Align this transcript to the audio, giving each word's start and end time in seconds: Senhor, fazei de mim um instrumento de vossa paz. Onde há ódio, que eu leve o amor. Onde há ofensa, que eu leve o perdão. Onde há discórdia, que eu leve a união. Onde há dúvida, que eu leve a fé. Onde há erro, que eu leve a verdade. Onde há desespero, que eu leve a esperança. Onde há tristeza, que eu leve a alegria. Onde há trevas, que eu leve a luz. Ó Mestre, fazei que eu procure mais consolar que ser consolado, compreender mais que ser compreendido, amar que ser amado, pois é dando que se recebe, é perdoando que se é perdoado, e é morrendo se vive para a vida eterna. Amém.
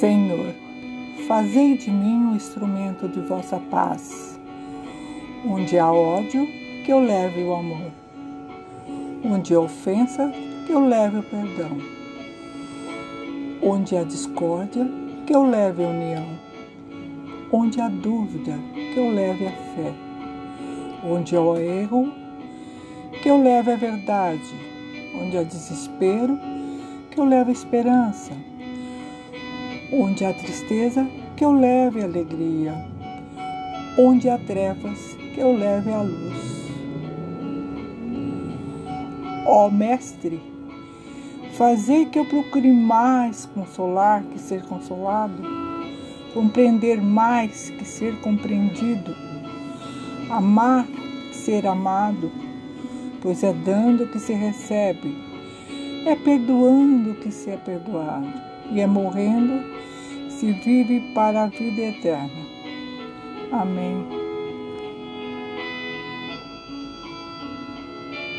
Senhor, 0.00 0.52
fazei 1.28 1.76
de 1.76 1.88
mim 1.88 2.26
um 2.26 2.34
instrumento 2.34 3.08
de 3.08 3.20
vossa 3.20 3.58
paz. 3.70 4.38
Onde 5.46 5.78
há 5.78 5.90
ódio, 5.92 6.46
que 6.84 6.92
eu 6.92 6.98
leve 7.00 7.42
o 7.44 7.54
amor. 7.54 7.92
Onde 9.24 9.54
há 9.54 9.60
ofensa, 9.60 10.32
que 10.66 10.72
eu 10.72 10.88
leve 10.88 11.18
o 11.18 11.22
perdão. 11.22 11.78
Onde 13.62 13.96
há 13.96 14.02
discórdia, 14.02 14.84
que 15.26 15.34
eu 15.34 15.48
leve 15.48 15.84
a 15.84 15.88
união. 15.88 16.26
Onde 17.52 17.80
há 17.80 17.88
dúvida, 17.88 18.58
que 18.74 18.98
eu 18.98 19.10
leve 19.12 19.46
a 19.46 19.52
fé. 19.52 19.94
Onde 21.04 21.36
há 21.36 21.40
erro, 21.60 22.12
que 23.22 23.30
eu 23.30 23.40
leve 23.40 23.70
a 23.70 23.76
verdade. 23.76 24.54
Onde 25.14 25.38
há 25.38 25.44
desespero, 25.44 26.36
que 27.12 27.20
eu 27.20 27.24
leve 27.24 27.50
a 27.50 27.52
esperança. 27.52 28.32
Onde 29.96 30.24
há 30.24 30.32
tristeza, 30.32 31.06
que 31.36 31.44
eu 31.44 31.52
leve 31.52 32.02
a 32.02 32.04
alegria. 32.04 32.74
Onde 33.96 34.28
há 34.28 34.36
trevas, 34.36 35.16
que 35.32 35.40
eu 35.40 35.56
leve 35.56 35.92
a 35.92 36.02
luz. 36.02 36.72
Ó 39.46 39.70
Mestre, 39.70 40.40
fazei 41.52 42.06
que 42.06 42.18
eu 42.18 42.24
procure 42.24 42.72
mais 42.72 43.46
consolar 43.46 44.24
que 44.24 44.38
ser 44.40 44.64
consolado, 44.64 45.44
compreender 46.32 47.00
mais 47.00 47.70
que 47.70 47.84
ser 47.84 48.20
compreendido, 48.20 49.14
amar 50.28 50.86
que 50.86 51.36
ser 51.36 51.68
amado, 51.68 52.32
pois 53.22 53.44
é 53.44 53.52
dando 53.52 54.08
que 54.08 54.18
se 54.18 54.32
recebe, 54.32 55.33
é 56.06 56.16
perdoando 56.16 57.14
que 57.14 57.30
se 57.30 57.50
é 57.50 57.56
perdoado, 57.56 58.32
e 58.70 58.80
é 58.80 58.86
morrendo 58.86 59.64
se 60.28 60.52
vive 60.52 61.00
para 61.14 61.44
a 61.44 61.46
vida 61.46 61.82
eterna. 61.82 62.44
Amém. 63.52 64.23